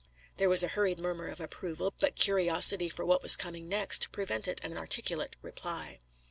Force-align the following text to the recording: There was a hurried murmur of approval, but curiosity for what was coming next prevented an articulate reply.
There 0.37 0.49
was 0.49 0.63
a 0.63 0.69
hurried 0.69 0.97
murmur 0.97 1.27
of 1.27 1.39
approval, 1.39 1.93
but 1.99 2.15
curiosity 2.15 2.89
for 2.89 3.05
what 3.05 3.21
was 3.21 3.35
coming 3.35 3.69
next 3.69 4.11
prevented 4.11 4.59
an 4.63 4.75
articulate 4.75 5.35
reply. 5.43 5.99